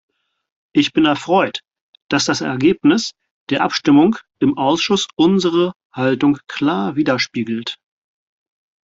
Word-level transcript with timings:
Ich 0.73 0.93
bin 0.93 1.05
erfreut, 1.05 1.59
dass 2.09 2.25
das 2.25 2.41
Ergebnis 2.41 3.11
der 3.51 3.61
Abstimmung 3.61 4.15
im 4.39 4.57
Ausschuss 4.57 5.07
unsere 5.15 5.73
Haltung 5.93 6.39
klar 6.47 6.95
widerspiegelt. 6.95 7.75